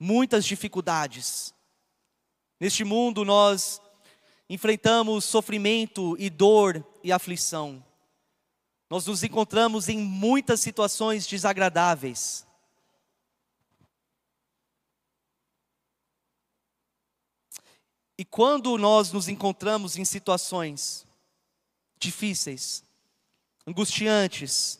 [0.00, 1.54] muitas dificuldades.
[2.58, 3.80] Neste mundo nós
[4.48, 7.86] enfrentamos sofrimento e dor e aflição.
[8.90, 12.44] Nós nos encontramos em muitas situações desagradáveis.
[18.20, 21.06] E quando nós nos encontramos em situações
[21.98, 22.84] difíceis,
[23.66, 24.78] angustiantes,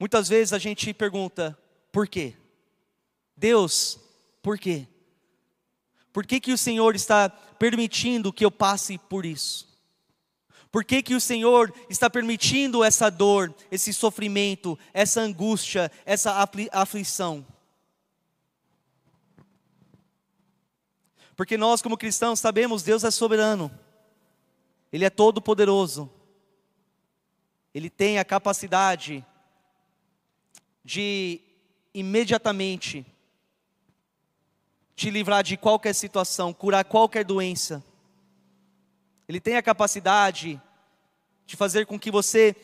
[0.00, 1.54] muitas vezes a gente pergunta:
[1.92, 2.34] por quê?
[3.36, 4.00] Deus,
[4.40, 4.88] por quê?
[6.14, 9.68] Por que, que o Senhor está permitindo que eu passe por isso?
[10.72, 17.46] Por que, que o Senhor está permitindo essa dor, esse sofrimento, essa angústia, essa aflição?
[21.36, 23.70] Porque nós, como cristãos, sabemos Deus é soberano,
[24.92, 26.10] Ele é todo poderoso,
[27.74, 29.24] Ele tem a capacidade
[30.84, 31.40] de
[31.92, 33.06] imediatamente
[34.94, 37.84] te livrar de qualquer situação, curar qualquer doença.
[39.28, 40.60] Ele tem a capacidade
[41.46, 42.54] de fazer com que você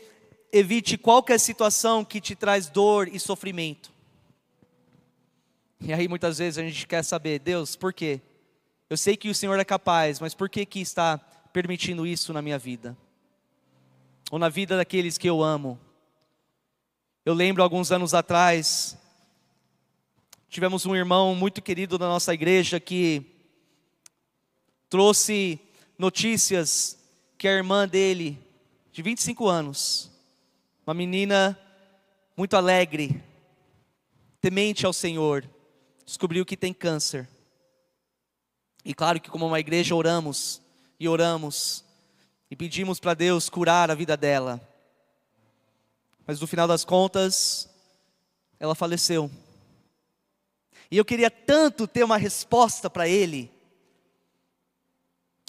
[0.52, 3.92] evite qualquer situação que te traz dor e sofrimento.
[5.80, 8.20] E aí muitas vezes a gente quer saber, Deus, por quê?
[8.90, 11.16] Eu sei que o Senhor é capaz, mas por que que está
[11.52, 12.96] permitindo isso na minha vida?
[14.32, 15.78] Ou na vida daqueles que eu amo?
[17.24, 18.98] Eu lembro alguns anos atrás,
[20.48, 23.24] tivemos um irmão muito querido da nossa igreja que
[24.88, 25.60] trouxe
[25.96, 26.98] notícias
[27.38, 28.36] que a irmã dele,
[28.90, 30.10] de 25 anos,
[30.84, 31.56] uma menina
[32.36, 33.22] muito alegre,
[34.40, 35.48] temente ao Senhor,
[36.04, 37.28] descobriu que tem câncer.
[38.84, 40.60] E claro que, como uma igreja, oramos
[40.98, 41.84] e oramos
[42.50, 44.60] e pedimos para Deus curar a vida dela.
[46.26, 47.68] Mas no final das contas,
[48.58, 49.30] ela faleceu.
[50.90, 53.50] E eu queria tanto ter uma resposta para ele,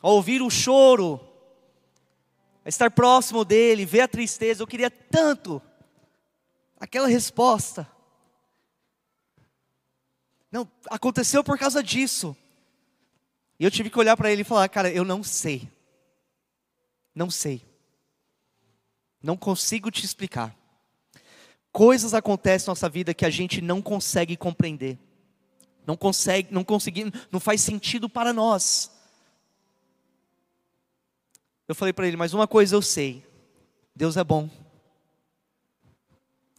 [0.02, 1.20] ao ouvir o choro,
[2.64, 5.62] a estar próximo dele, ver a tristeza, eu queria tanto
[6.80, 7.88] aquela resposta.
[10.52, 12.36] Não, aconteceu por causa disso.
[13.62, 15.70] E eu tive que olhar para ele e falar: Cara, eu não sei.
[17.14, 17.64] Não sei.
[19.22, 20.58] Não consigo te explicar.
[21.72, 24.98] Coisas acontecem na nossa vida que a gente não consegue compreender.
[25.86, 28.92] Não consegue, não conseguir, não faz sentido para nós.
[31.68, 33.24] Eu falei para ele, mas uma coisa eu sei:
[33.96, 34.50] Deus é bom.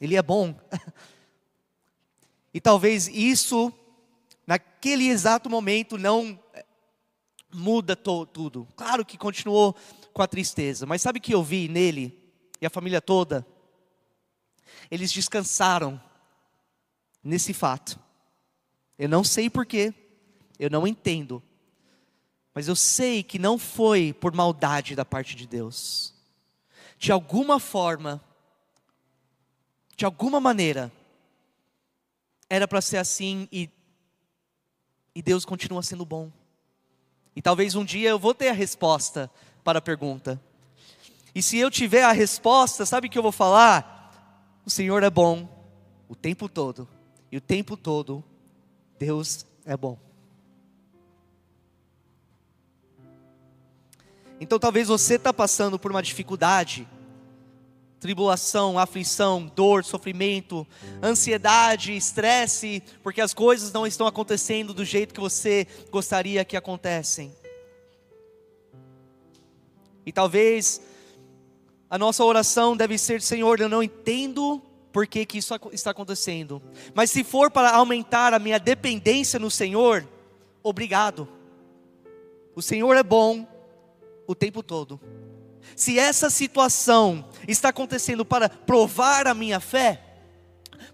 [0.00, 0.54] Ele é bom.
[2.54, 3.72] e talvez isso,
[4.46, 6.40] naquele exato momento, não
[7.52, 8.66] muda tudo.
[8.76, 9.74] Claro que continuou
[10.12, 12.18] com a tristeza, mas sabe que eu vi nele
[12.60, 13.46] e a família toda?
[14.90, 16.00] Eles descansaram
[17.22, 17.98] nesse fato.
[18.98, 19.92] Eu não sei porquê,
[20.58, 21.42] eu não entendo,
[22.54, 26.14] mas eu sei que não foi por maldade da parte de Deus.
[26.98, 28.22] De alguma forma,
[29.96, 30.92] de alguma maneira,
[32.48, 33.70] era para ser assim e,
[35.14, 36.30] e Deus continua sendo bom.
[37.34, 39.30] E talvez um dia eu vou ter a resposta
[39.64, 40.40] para a pergunta.
[41.34, 44.60] E se eu tiver a resposta, sabe o que eu vou falar?
[44.66, 45.48] O Senhor é bom
[46.08, 46.86] o tempo todo.
[47.30, 48.22] E o tempo todo
[48.98, 49.98] Deus é bom.
[54.38, 56.86] Então talvez você está passando por uma dificuldade,
[58.02, 60.66] tribulação, aflição, dor, sofrimento,
[61.00, 67.32] ansiedade, estresse, porque as coisas não estão acontecendo do jeito que você gostaria que acontecem.
[70.04, 70.82] E talvez
[71.88, 74.60] a nossa oração deve ser: Senhor, eu não entendo
[74.92, 76.60] por que, que isso está acontecendo,
[76.92, 80.04] mas se for para aumentar a minha dependência no Senhor,
[80.60, 81.28] obrigado.
[82.52, 83.46] O Senhor é bom
[84.26, 85.00] o tempo todo.
[85.76, 90.00] Se essa situação está acontecendo para provar a minha fé,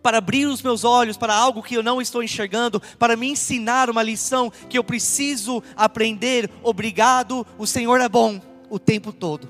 [0.02, 3.90] para abrir os meus olhos para algo que eu não estou enxergando, para me ensinar
[3.90, 8.40] uma lição que eu preciso aprender, obrigado, o Senhor é bom
[8.70, 9.48] o tempo todo.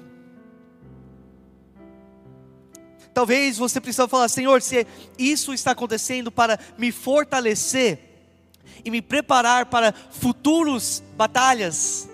[3.13, 4.87] Talvez você precise falar, Senhor, se
[5.19, 7.99] isso está acontecendo para me fortalecer
[8.85, 12.09] e me preparar para futuros batalhas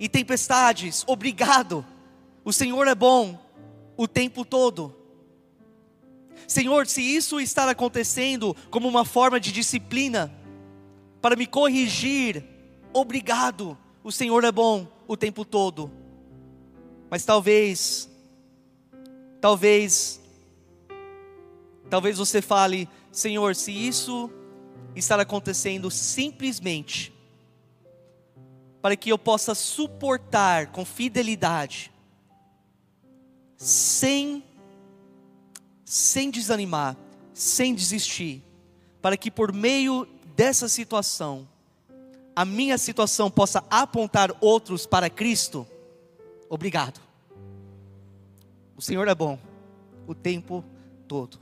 [0.00, 1.86] e tempestades, obrigado.
[2.46, 3.36] O Senhor é bom
[3.96, 4.94] o tempo todo.
[6.46, 10.32] Senhor, se isso está acontecendo como uma forma de disciplina,
[11.20, 12.44] para me corrigir,
[12.92, 13.76] obrigado.
[14.04, 15.90] O Senhor é bom o tempo todo.
[17.10, 18.08] Mas talvez,
[19.40, 20.20] talvez,
[21.90, 24.30] talvez você fale, Senhor, se isso
[24.94, 27.12] está acontecendo simplesmente
[28.80, 31.90] para que eu possa suportar com fidelidade,
[33.56, 34.44] sem
[35.84, 36.96] sem desanimar,
[37.32, 38.42] sem desistir,
[39.00, 41.48] para que por meio dessa situação
[42.34, 45.66] a minha situação possa apontar outros para Cristo
[46.48, 47.00] Obrigado.
[48.76, 49.38] O Senhor é bom
[50.06, 50.64] o tempo
[51.08, 51.38] todo.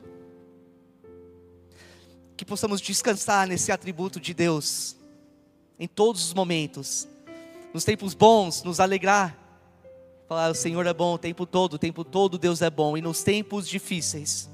[2.36, 4.96] Que possamos descansar nesse atributo de Deus
[5.78, 7.06] em todos os momentos.
[7.72, 9.38] Nos tempos bons, nos alegrar.
[10.26, 12.96] Falar, o Senhor é bom o tempo todo, o tempo todo Deus é bom.
[12.96, 14.48] E nos tempos difíceis,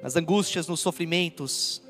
[0.00, 1.82] nas angústias, nos sofrimentos,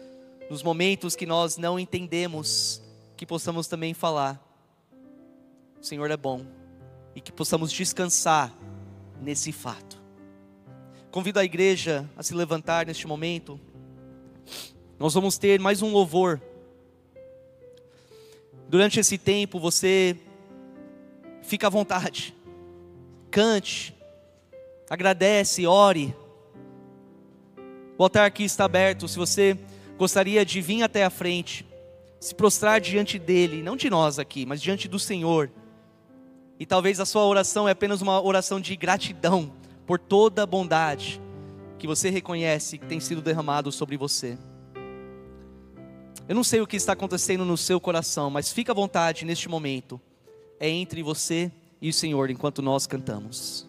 [0.49, 2.81] nos momentos que nós não entendemos,
[3.17, 4.43] que possamos também falar:
[5.81, 6.47] o Senhor é bom
[7.15, 8.55] e que possamos descansar
[9.21, 10.01] nesse fato.
[11.11, 13.59] Convido a igreja a se levantar neste momento.
[14.99, 16.41] Nós vamos ter mais um louvor.
[18.69, 20.17] Durante esse tempo você
[21.43, 22.36] fica à vontade.
[23.37, 23.95] Cante,
[24.89, 26.17] agradece, ore.
[27.99, 29.07] O altar aqui está aberto.
[29.07, 29.59] Se você
[29.99, 31.67] gostaria de vir até a frente,
[32.19, 35.51] se prostrar diante dele, não de nós aqui, mas diante do Senhor
[36.59, 39.53] e talvez a sua oração é apenas uma oração de gratidão
[39.87, 41.21] por toda a bondade
[41.79, 44.39] que você reconhece que tem sido derramado sobre você.
[46.27, 49.47] Eu não sei o que está acontecendo no seu coração, mas fica à vontade neste
[49.47, 50.01] momento.
[50.59, 53.67] É entre você e o Senhor enquanto nós cantamos.